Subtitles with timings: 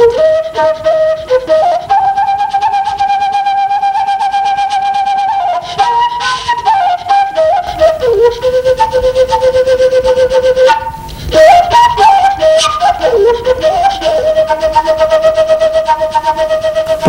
[0.00, 0.08] Pour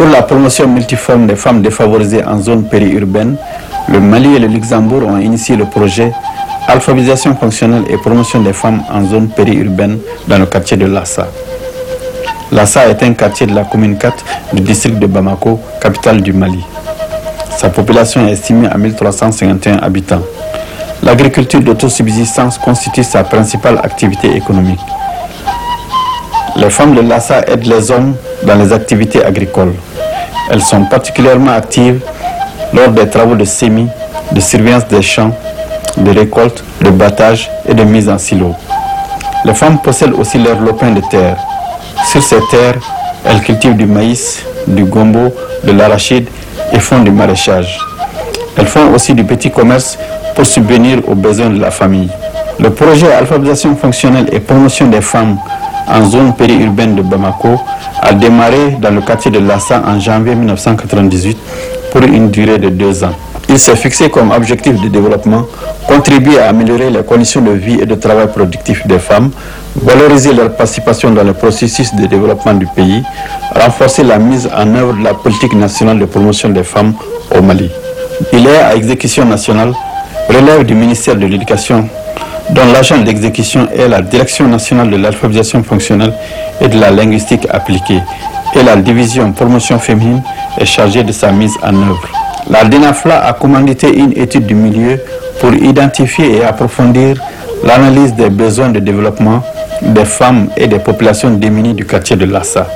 [0.09, 3.38] la promotion multiforme des femmes défavorisées en zone périurbaine,
[3.88, 6.11] le Mali et le Luxembourg ont initié le projet
[6.67, 11.27] Alphabétisation fonctionnelle et promotion des femmes en zone périurbaine dans le quartier de Lassa.
[12.51, 16.61] Lassa est un quartier de la commune 4 du district de Bamako, capitale du Mali.
[17.57, 20.21] Sa population est estimée à 1351 habitants.
[21.01, 24.81] L'agriculture d'autosubsistance constitue sa principale activité économique.
[26.57, 29.73] Les femmes de Lassa aident les hommes dans les activités agricoles.
[30.49, 32.02] Elles sont particulièrement actives
[32.73, 33.88] lors des travaux de semis,
[34.33, 35.31] de surveillance des champs,
[35.95, 38.53] de récolte, de battage et de mise en silo.
[39.45, 41.38] Les femmes possèdent aussi leur lopin de terre.
[42.05, 42.80] Sur ces terres,
[43.25, 46.27] elles cultivent du maïs, du gombo, de l'arachide
[46.73, 47.80] et font du maraîchage.
[48.58, 49.97] Elles font aussi du petit commerce
[50.35, 52.09] pour subvenir aux besoins de la famille.
[52.59, 55.38] Le projet Alphabétisation fonctionnelle et promotion des femmes
[55.88, 57.59] en zone périurbaine de Bamako
[58.02, 61.38] a démarré dans le quartier de Lassa en janvier 1998
[61.91, 63.15] pour une durée de deux ans.
[63.53, 65.45] Il s'est fixé comme objectif de développement
[65.85, 69.30] contribuer à améliorer les conditions de vie et de travail productif des femmes,
[69.75, 73.03] valoriser leur participation dans le processus de développement du pays,
[73.53, 76.93] renforcer la mise en œuvre de la politique nationale de promotion des femmes
[77.38, 77.69] au Mali.
[78.31, 79.73] Il est à exécution nationale,
[80.30, 81.89] relève du ministère de l'Éducation
[82.52, 86.13] dont l'agent d'exécution est la Direction nationale de l'alphabétisation fonctionnelle
[86.61, 87.99] et de la linguistique appliquée,
[88.55, 90.23] et la division promotion féminine
[90.58, 92.20] est chargée de sa mise en œuvre.
[92.50, 95.00] La DENAFLA a commandité une étude du milieu
[95.39, 97.17] pour identifier et approfondir
[97.64, 99.43] l'analyse des besoins de développement
[99.82, 102.67] des femmes et des populations démunies du quartier de Lassa.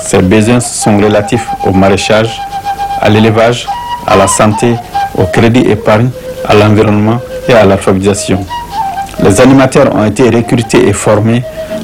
[0.00, 2.40] Ces besoins sont relatifs au maraîchage,
[3.00, 3.66] à l'élevage,
[4.06, 4.74] à la santé,
[5.16, 6.10] au crédit épargne,
[6.48, 8.44] à l'environnement et à l'alphabétisation.
[9.22, 11.42] Les animateurs ont été recrutés et formés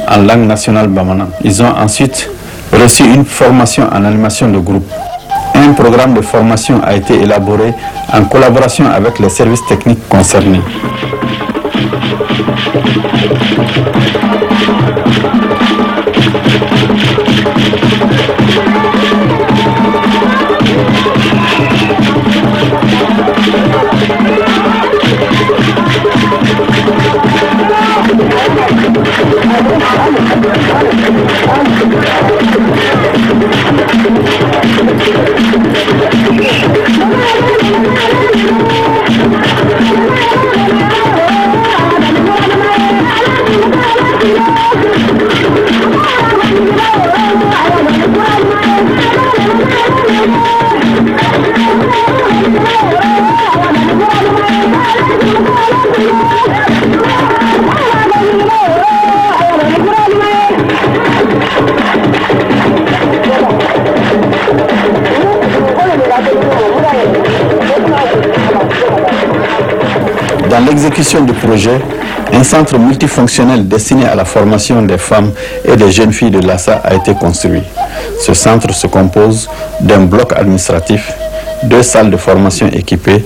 [0.08, 1.28] en langue nationale bamana.
[1.44, 2.30] Ils ont ensuite
[2.72, 4.90] reçu une formation en animation de groupe.
[5.68, 7.74] Un programme de formation a été élaboré
[8.10, 10.62] en collaboration avec les services techniques concernés.
[70.58, 71.78] Dans l'exécution du projet,
[72.32, 75.30] un centre multifonctionnel destiné à la formation des femmes
[75.64, 77.62] et des jeunes filles de Lassa a été construit.
[78.20, 79.48] Ce centre se compose
[79.80, 81.12] d'un bloc administratif,
[81.62, 83.24] deux salles de formation équipées,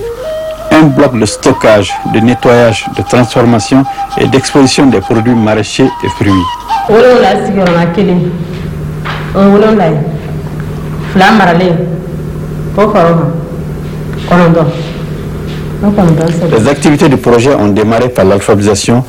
[0.71, 3.83] un bloc de stockage, de nettoyage, de transformation
[4.19, 6.31] et d'exposition des produits maraîchers et fruits.
[16.51, 19.03] Les activités du projet ont démarré par l'alphabétisation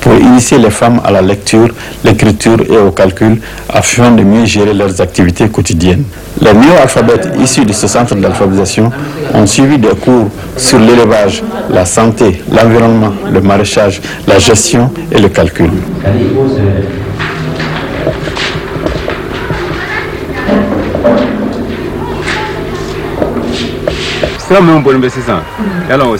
[0.00, 1.68] pour initier les femmes à la lecture,
[2.04, 6.04] l'écriture et au calcul afin de mieux gérer leurs activités quotidiennes.
[6.40, 8.90] Les néo-alphabètes issus de ce centre d'alphabétisation
[9.34, 15.28] ont suivi des cours sur l'élevage, la santé, l'environnement, le maraîchage, la gestion et le
[15.28, 15.70] calcul.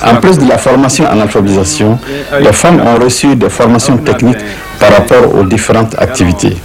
[0.06, 1.98] En plus de la formation en alphabétisation,
[2.40, 4.38] les femmes ont reçu des formations techniques
[4.78, 6.56] par rapport aux différentes activités.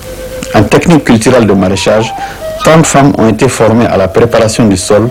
[0.53, 2.13] En technique culturelle de maraîchage,
[2.63, 5.09] 30 femmes ont été formées à la préparation du sol,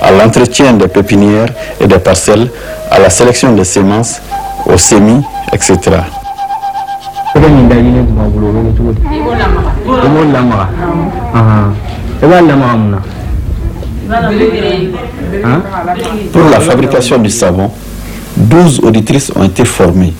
[0.00, 1.48] à l'entretien des pépinières
[1.80, 2.50] et des parcelles,
[2.90, 4.20] à la sélection des semences,
[4.66, 5.22] au semis,
[5.52, 5.78] etc.
[16.32, 17.70] Pour la fabrication du savon,
[18.36, 20.12] 12 auditrices ont été formées.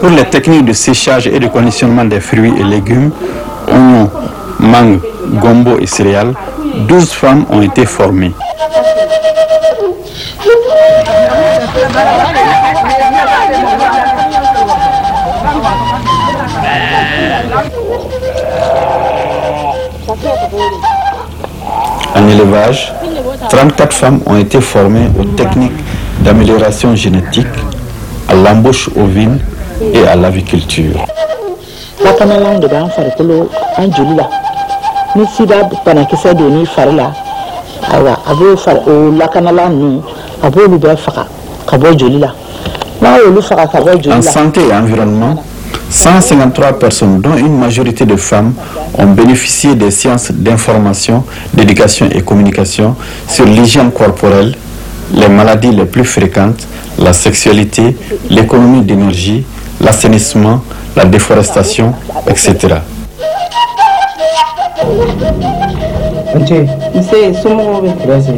[0.00, 3.10] Pour les techniques de séchage et de conditionnement des fruits et légumes,
[3.68, 4.10] oignons,
[4.60, 5.00] mangue,
[5.40, 6.34] gombo et céréales,
[6.88, 8.32] 12 femmes ont été formées.
[22.14, 22.92] En élevage,
[23.48, 25.72] 34 femmes ont été formées aux techniques
[26.20, 27.46] d'amélioration génétique,
[28.28, 29.38] à l'embauche ovine
[29.92, 31.04] et à l'aviculture.
[32.04, 33.48] lakanalan de b'an farikolo
[33.78, 34.26] an joli la
[35.14, 37.12] ni sida banakisɛ donni fari la
[37.90, 40.02] ayiwa a b'o fari o lakanalan ninnu
[40.42, 41.26] a b'olu bɛɛ faga
[41.66, 42.34] ka bɔ joli la
[43.00, 45.42] n'a y'olu faga ka bɔ joli En santé et environnement,
[45.90, 48.54] 153 personnes, dont une majorité de femmes,
[48.98, 52.94] ont bénéficié des sciences d'information, d'éducation et communication
[53.28, 54.54] sur l'hygiène corporelle,
[55.14, 56.66] les maladies les plus fréquentes,
[56.98, 57.96] la sexualité,
[58.30, 59.44] l'économie d'énergie,
[59.80, 60.62] l'assainissement,
[60.96, 61.94] la déforestation,
[62.26, 62.76] etc.
[66.34, 68.32] Nse, nse somɔgɔw bɛ Grace,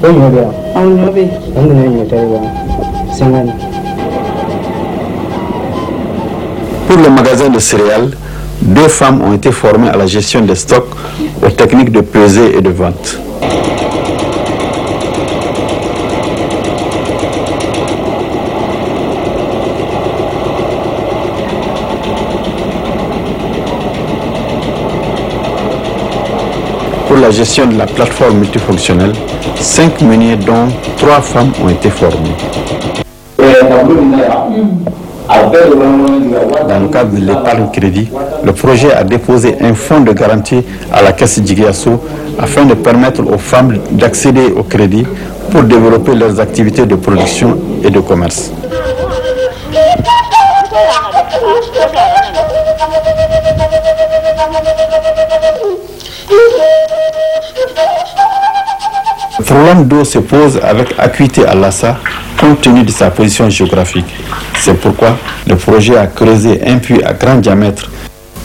[0.00, 0.52] ko ɲɔ bɛ yan?
[0.74, 1.22] anw ɲɔ bɛ
[1.56, 2.40] An nana ɲɔ tari wa?
[3.12, 3.52] Sangani.
[6.86, 8.10] Pour le magasin de céréales,
[8.62, 10.94] deux femmes ont été formées à la gestion des stocks,
[11.44, 13.18] aux techniques de pesée et de vente.
[27.26, 29.12] La gestion de la plateforme multifonctionnelle,
[29.56, 32.36] cinq meuniers dont trois femmes ont été formées.
[36.68, 38.08] Dans le cadre de l'épargne crédit,
[38.44, 40.62] le projet a déposé un fonds de garantie
[40.92, 42.00] à la Caisse Djigiasso
[42.38, 45.04] afin de permettre aux femmes d'accéder au crédit
[45.50, 48.52] pour développer leurs activités de production et de commerce.
[59.46, 61.98] Problème d'eau se pose avec acuité à Lassa
[62.38, 64.12] compte tenu de sa position géographique.
[64.58, 65.16] C'est pourquoi
[65.46, 67.88] le projet a creusé un puits à grand diamètre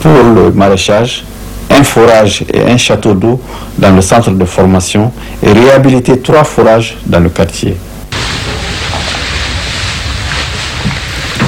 [0.00, 1.24] pour le maraîchage,
[1.70, 3.40] un forage et un château d'eau
[3.76, 5.12] dans le centre de formation
[5.42, 7.76] et réhabilité trois forages dans le quartier.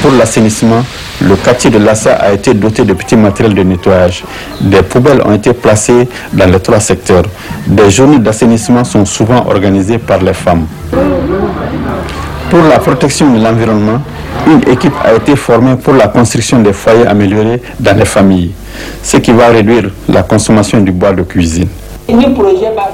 [0.03, 0.85] Pour l'assainissement,
[1.23, 4.25] le quartier de Lassa a été doté de petits matériels de nettoyage.
[4.61, 7.25] Des poubelles ont été placées dans les trois secteurs.
[7.67, 10.67] Des journées d'assainissement sont souvent organisées par les femmes.
[12.51, 14.01] Pour la protection de l'environnement,
[14.47, 18.53] une équipe a été formée pour la construction des foyers améliorés dans les familles,
[19.03, 21.69] ce qui va réduire la consommation du bois de cuisine.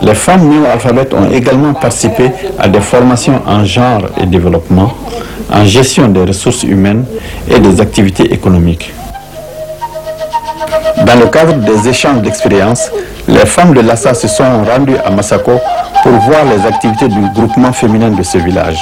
[0.02, 4.93] Les femmes néo-alphabètes ont également participé à des formations en genre et développement,
[5.52, 7.05] en gestion des ressources humaines
[7.49, 8.93] et des activités économiques.
[11.06, 12.91] Dans le cadre des échanges d'expériences,
[13.26, 15.52] les femmes de Lassa se sont rendues à Massako
[16.02, 18.79] pour voir les activités du groupement féminin de ce village.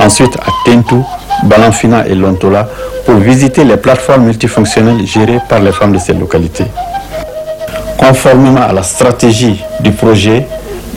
[0.00, 0.96] Ensuite à Tentu,
[1.44, 2.68] Balanfina et Lontola
[3.04, 6.66] pour visiter les plateformes multifonctionnelles gérées par les femmes de ces localités.
[7.96, 10.46] Conformément à la stratégie du projet,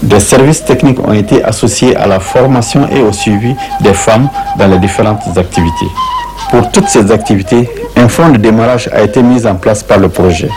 [0.03, 4.67] des services techniques ont été associés à la formation et au suivi des femmes dans
[4.67, 5.85] les différentes activités.
[6.49, 10.09] Pour toutes ces activités, un fonds de démarrage a été mis en place par le
[10.09, 10.49] projet.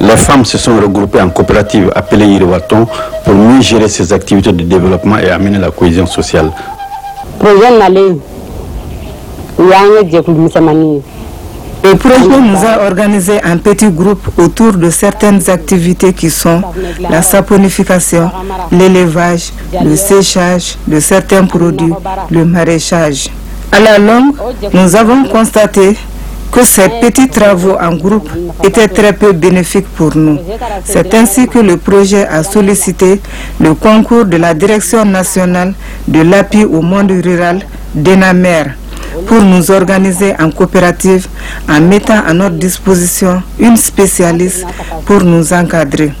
[0.00, 2.86] Les femmes se sont regroupées en coopératives appelées Iriwaton
[3.24, 6.50] pour mieux gérer ces activités de développement et amener la cohésion sociale.
[7.38, 7.70] projet
[11.84, 16.62] Le projet nous a organisé un petit groupe autour de certaines activités qui sont
[17.10, 18.30] la saponification,
[18.72, 19.52] l'élevage,
[19.84, 21.92] le séchage de certains produits,
[22.30, 23.28] le maraîchage.
[23.70, 24.34] À la longue,
[24.72, 25.96] nous avons constaté
[26.50, 28.30] que ces petits travaux en groupe
[28.62, 30.38] étaient très peu bénéfiques pour nous.
[30.84, 33.20] C'est ainsi que le projet a sollicité
[33.60, 35.74] le concours de la Direction nationale
[36.08, 37.60] de l'appui au monde rural,
[37.94, 38.64] DENAMER,
[39.26, 41.26] pour nous organiser en coopérative
[41.68, 44.64] en mettant à notre disposition une spécialiste
[45.06, 46.12] pour nous encadrer.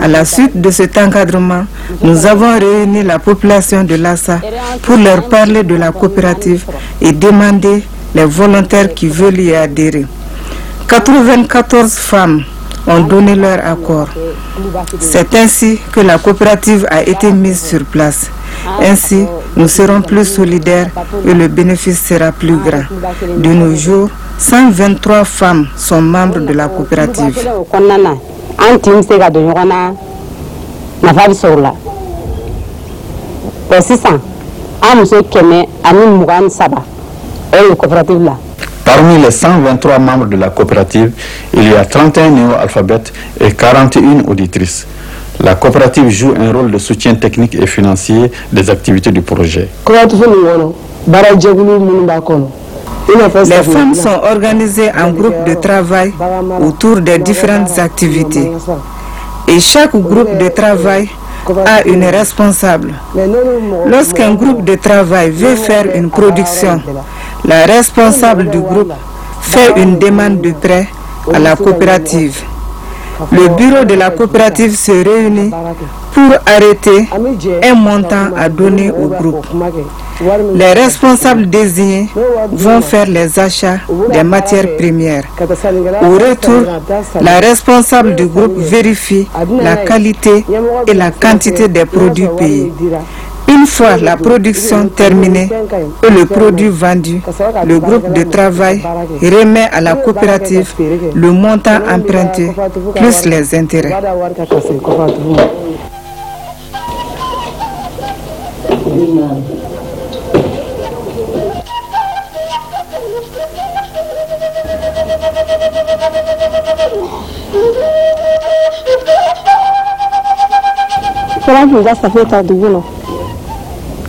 [0.00, 1.64] À la suite de cet encadrement,
[2.02, 4.40] nous avons réuni la population de Lassa
[4.82, 6.64] pour leur parler de la coopérative
[7.00, 7.82] et demander
[8.14, 10.06] les volontaires qui veulent y adhérer.
[10.88, 12.44] 94 femmes
[12.86, 14.08] ont donné leur accord.
[15.00, 18.30] C'est ainsi que la coopérative a été mise sur place.
[18.80, 20.88] Ainsi, nous serons plus solidaires
[21.26, 22.84] et le bénéfice sera plus grand.
[23.38, 24.08] De nos jours,
[24.38, 27.34] 123 femmes sont membres de la coopérative.
[38.84, 41.12] Parmi les 123 membres de la coopérative,
[41.54, 44.86] il y a 31 néo-alphabètes et 41 auditrices.
[45.40, 49.68] La coopérative joue un rôle de soutien technique et financier des activités du projet.
[53.46, 56.12] Les femmes sont organisées en groupe de travail
[56.60, 58.50] autour des différentes activités.
[59.48, 61.08] Et chaque groupe de travail
[61.66, 62.94] a une responsable.
[63.86, 66.80] Lorsqu'un groupe de travail veut faire une production,
[67.44, 68.92] la responsable du groupe
[69.42, 70.88] fait une demande de prêt
[71.32, 72.42] à la coopérative.
[73.32, 75.50] Le bureau de la coopérative se réunit
[76.12, 77.08] pour arrêter
[77.62, 79.46] un montant à donner au groupe.
[80.54, 82.08] Les responsables désignés
[82.52, 83.78] vont faire les achats
[84.12, 85.24] des matières premières.
[86.02, 86.62] Au retour,
[87.20, 89.28] la responsable du groupe vérifie
[89.60, 90.44] la qualité
[90.86, 92.72] et la quantité des produits payés.
[93.64, 95.48] Une fois la production terminée
[96.06, 97.22] et le produit vendu,
[97.66, 98.82] le groupe de travail
[99.22, 100.74] remet à la coopérative
[101.14, 102.50] le montant emprunté
[102.94, 103.94] plus les intérêts.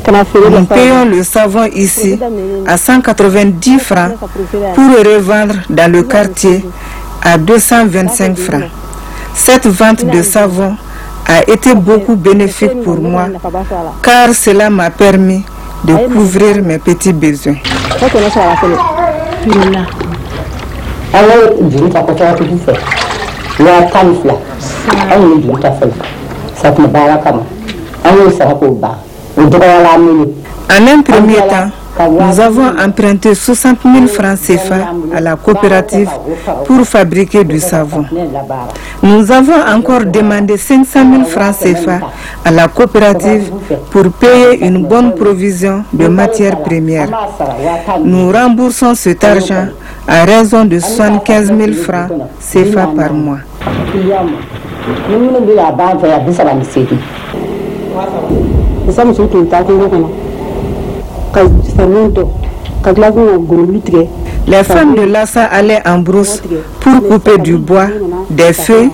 [0.07, 2.19] Nous payons le savon ici
[2.67, 4.11] à 190 francs
[4.75, 6.63] pour le revendre dans le quartier
[7.23, 8.63] à 225 francs.
[9.33, 10.75] Cette vente de savon
[11.27, 13.27] a été beaucoup bénéfique pour moi
[14.03, 15.43] car cela m'a permis
[15.83, 17.55] de couvrir mes petits besoins.
[29.37, 31.69] En un premier temps,
[32.09, 36.09] nous avons emprunté 60 000 francs CFA à la coopérative
[36.65, 38.05] pour fabriquer du savon.
[39.03, 41.99] Nous avons encore demandé 500 000 francs CFA
[42.45, 43.51] à la coopérative
[43.91, 47.09] pour payer une bonne provision de matières premières.
[48.03, 49.67] Nous remboursons cet argent
[50.07, 53.39] à raison de 75 000 francs CFA par mois.
[64.47, 66.41] Les femmes de Lassa allaient en brousse
[66.79, 67.87] pour couper du bois,
[68.29, 68.91] des feuilles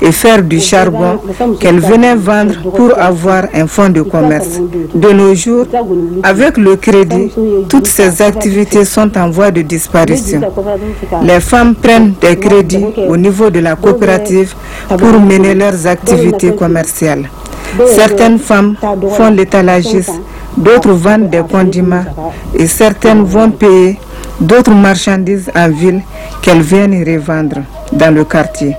[0.00, 1.18] et faire du charbon
[1.60, 4.58] qu'elles venaient vendre pour avoir un fonds de commerce.
[4.94, 5.66] De nos jours,
[6.22, 7.30] avec le crédit,
[7.68, 10.40] toutes ces activités sont en voie de disparition.
[11.22, 14.54] Les femmes prennent des crédits au niveau de la coopérative
[14.88, 17.28] pour mener leurs activités commerciales.
[17.88, 18.76] Certaines femmes
[19.16, 20.12] font l'étalagiste,
[20.56, 22.04] d'autres vendent des condiments
[22.54, 23.98] et certaines vont payer
[24.40, 26.02] d'autres marchandises en ville
[26.42, 27.58] qu'elles viennent revendre
[27.92, 28.76] dans le quartier.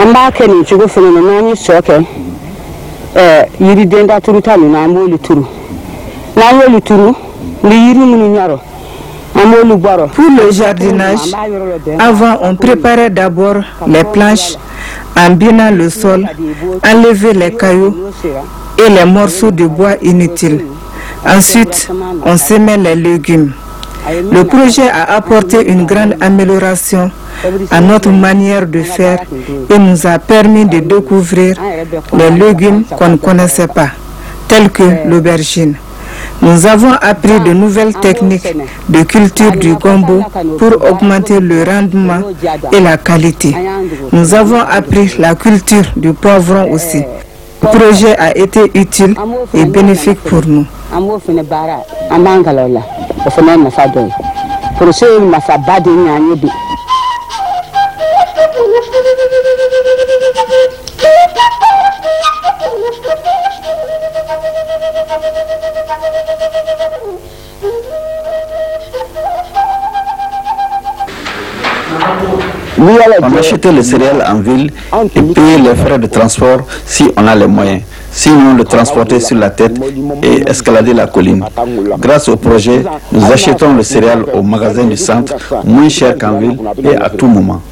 [0.00, 1.96] an b'a kɛ nin cogo fana na n'an ye sɔ kɛ
[3.60, 5.44] yiriden daturu ta ninnu an b'olu turu.
[6.36, 7.12] N'an y'olu turu
[7.64, 8.58] ni yiri minnu ɲarɔ
[10.14, 11.32] Pour le jardinage,
[11.98, 13.56] avant on préparait d'abord
[13.86, 14.56] les planches
[15.16, 16.26] en binant le sol,
[16.86, 17.94] enlever les cailloux
[18.78, 20.64] et les morceaux de bois inutiles.
[21.26, 21.88] Ensuite,
[22.26, 23.52] on semait les légumes.
[24.30, 27.10] Le projet a apporté une grande amélioration
[27.70, 29.20] à notre manière de faire
[29.70, 31.56] et nous a permis de découvrir
[32.12, 33.88] les légumes qu'on ne connaissait pas,
[34.48, 35.76] tels que l'aubergine.
[36.42, 38.56] Nous avons appris de nouvelles techniques
[38.88, 40.22] de culture du gombo
[40.58, 42.22] pour augmenter le rendement
[42.72, 43.54] et la qualité.
[44.12, 47.04] Nous avons appris la culture du poivron aussi.
[47.62, 49.14] Le projet a été utile
[49.52, 50.64] et bénéfique pour nous.
[73.22, 74.72] On achetait le céréales en ville
[75.14, 77.82] et payer les frais de transport si on a les moyens.
[78.12, 79.78] Sinon, le transporter sur la tête
[80.22, 81.44] et escalader la colline.
[81.98, 86.58] Grâce au projet, nous achetons le céréal au magasin du centre moins cher qu'en ville
[86.82, 87.62] et à tout moment.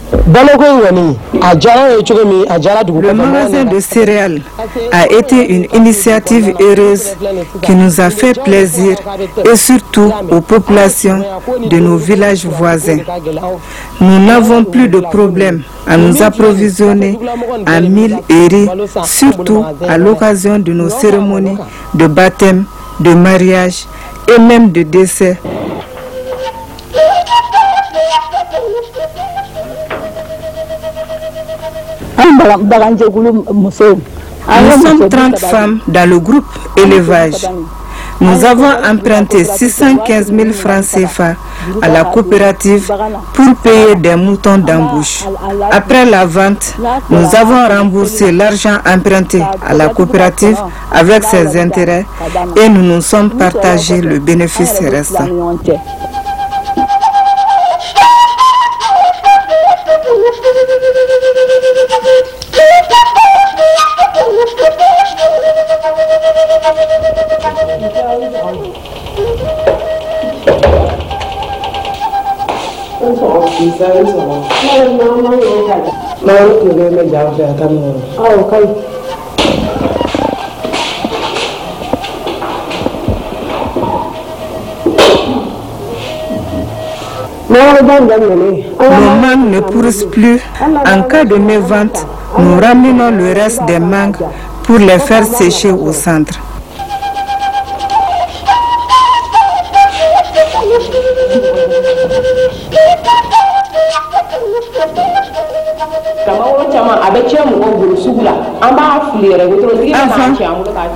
[3.02, 4.40] Le magasin de céréales
[4.92, 7.16] a été une initiative heureuse
[7.62, 8.96] qui nous a fait plaisir
[9.52, 11.22] et surtout aux populations
[11.68, 12.98] de nos villages voisins.
[14.00, 17.18] Nous n'avons plus de problème à nous approvisionner
[17.66, 18.66] en mille et
[19.04, 21.56] surtout à l'occasion de nos cérémonies
[21.94, 22.64] de baptême,
[23.00, 23.86] de mariage
[24.28, 25.38] et même de décès.
[34.60, 36.44] Nous sommes 30 femmes dans le groupe
[36.76, 37.46] élevage.
[38.20, 41.34] Nous avons emprunté 615 000 francs CFA
[41.82, 42.90] à la coopérative
[43.32, 45.24] pour payer des moutons d'embauche.
[45.70, 46.74] Après la vente,
[47.10, 50.56] nous avons remboursé l'argent emprunté à la coopérative
[50.92, 52.06] avec ses intérêts
[52.60, 55.26] et nous nous sommes partagés le bénéfice restant.
[89.20, 90.40] Mangues ne pourrissent plus.
[90.86, 92.06] En cas de mévente,
[92.36, 94.16] nous ramenons le reste des mangues
[94.64, 96.38] pour les faire sécher au centre.
[106.30, 106.58] Avant,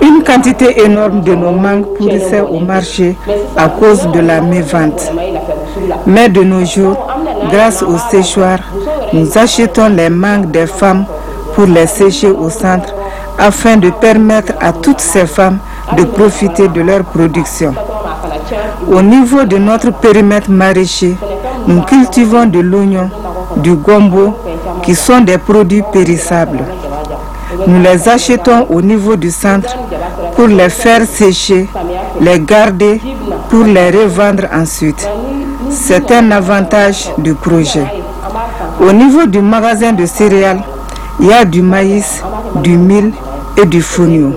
[0.03, 3.17] une quantité énorme de nos mangues pourrissaient au marché
[3.57, 5.11] à cause de la mévente.
[6.07, 6.97] Mais de nos jours,
[7.51, 8.59] grâce au séchoir,
[9.13, 11.07] nous achetons les mangues des femmes
[11.67, 12.95] les sécher au centre
[13.39, 15.59] afin de permettre à toutes ces femmes
[15.97, 17.75] de profiter de leur production.
[18.91, 21.17] Au niveau de notre périmètre maraîcher,
[21.67, 23.11] nous cultivons de l'oignon,
[23.57, 24.37] du gombo,
[24.83, 26.65] qui sont des produits périssables.
[27.67, 29.77] Nous les achetons au niveau du centre
[30.35, 31.69] pour les faire sécher,
[32.21, 33.01] les garder
[33.49, 35.09] pour les revendre ensuite.
[35.71, 37.85] C'est un avantage du projet.
[38.81, 40.63] Au niveau du magasin de céréales,
[41.21, 42.23] il y a du maïs,
[42.63, 43.13] du mil
[43.61, 44.33] et du fonio.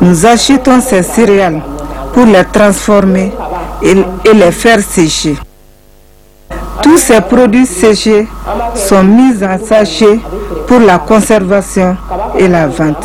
[0.00, 1.60] Nous achetons ces céréales
[2.12, 3.32] pour les transformer
[3.82, 3.92] et,
[4.28, 5.36] et les faire sécher.
[6.82, 8.26] Tous ces produits séchés
[8.74, 10.18] sont mis en sachet
[10.66, 11.96] pour la conservation
[12.38, 13.04] et la vente.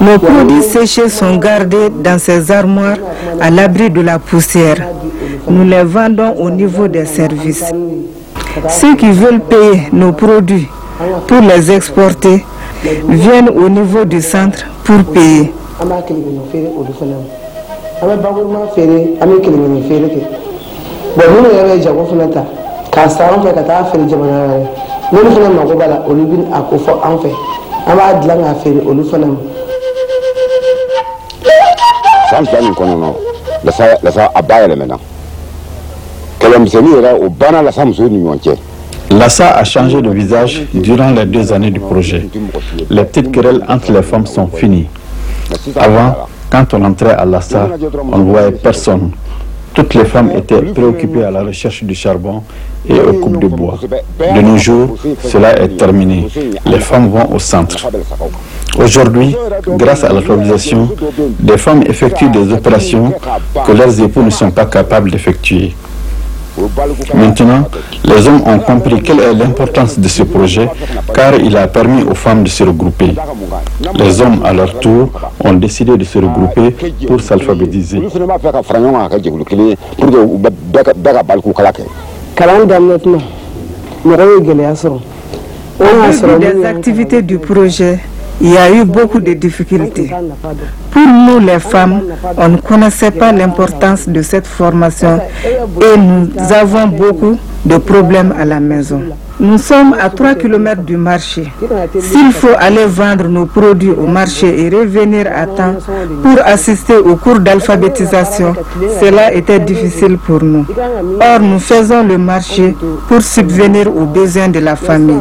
[0.00, 2.96] Nos produits séchés sont gardés dans ces armoires
[3.40, 4.76] à l'abri de la poussière.
[5.48, 7.64] Nous les vendons au niveau des services.
[8.68, 10.68] Ceux qui veulent payer nos produits
[11.26, 12.44] pour les exporter
[13.08, 15.52] viennent au niveau du centre pour payer.
[32.30, 33.14] San fila nin kɔnɔ nɔ
[33.64, 34.96] lasa lasa a ba yɛlɛmɛna
[36.40, 38.56] kɛlɛmisɛnnin yɛrɛ o banna lasa musow ni ɲɔgɔn cɛ
[39.10, 42.28] Lassa a changé de visage durant les deux années du projet.
[42.90, 44.86] Les petites querelles entre les femmes sont finies.
[45.76, 46.14] Avant,
[46.50, 47.68] quand on entrait à Lassa,
[48.12, 49.12] on ne voyait personne.
[49.78, 52.42] Toutes les femmes étaient préoccupées à la recherche du charbon
[52.88, 53.78] et aux coupes de bois.
[54.34, 56.26] De nos jours, cela est terminé.
[56.66, 57.88] Les femmes vont au centre.
[58.76, 59.36] Aujourd'hui,
[59.76, 60.88] grâce à l'alphabétisation,
[61.38, 63.12] des femmes effectuent des opérations
[63.64, 65.76] que leurs époux ne sont pas capables d'effectuer.
[67.14, 67.68] Maintenant,
[68.04, 70.68] les hommes ont compris quelle est l'importance de ce projet
[71.14, 73.14] car il a permis aux femmes de se regrouper.
[73.94, 75.10] Les hommes, à leur tour,
[75.44, 76.70] ont décidé de se regrouper
[77.06, 78.00] pour s'alphabétiser.
[86.40, 88.00] des activités du projet,
[88.40, 90.10] il y a eu beaucoup de difficultés.
[90.90, 92.02] Pour nous, les femmes,
[92.36, 98.44] on ne connaissait pas l'importance de cette formation et nous avons beaucoup de problèmes à
[98.44, 99.02] la maison.
[99.40, 101.44] Nous sommes à 3 km du marché.
[102.00, 105.74] S'il faut aller vendre nos produits au marché et revenir à temps
[106.22, 108.54] pour assister au cours d'alphabétisation,
[109.00, 110.66] cela était difficile pour nous.
[111.20, 112.74] Or, nous faisons le marché
[113.08, 115.20] pour subvenir aux besoins de la famille.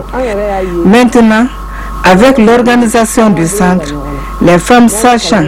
[0.84, 1.46] Maintenant,
[2.04, 3.94] avec l'organisation du centre,
[4.42, 5.44] les femmes sachant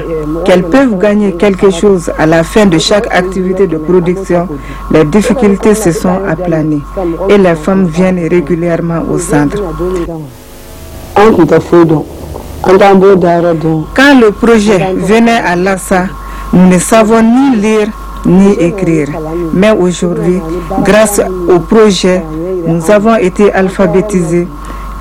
[0.45, 4.47] qu'elles peuvent gagner quelque chose à la fin de chaque activité de production,
[4.91, 6.81] les difficultés se sont aplanies
[7.29, 9.57] et les femmes viennent régulièrement au centre.
[13.95, 16.05] Quand le projet venait à Lassa,
[16.53, 17.88] nous ne savons ni lire
[18.25, 19.07] ni écrire.
[19.53, 20.39] Mais aujourd'hui,
[20.83, 22.23] grâce au projet,
[22.67, 24.47] nous avons été alphabétisés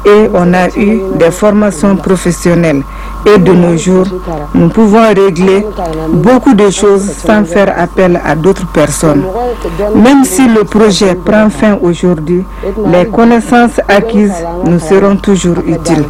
[0.05, 2.83] et on a eu des formations professionnelles.
[3.27, 4.07] Et de nos jours,
[4.55, 5.67] nous pouvons régler
[6.13, 9.25] beaucoup de choses sans faire appel à d'autres personnes.
[9.95, 12.45] Même si le projet prend fin aujourd'hui,
[12.87, 16.05] les connaissances acquises nous seront toujours utiles.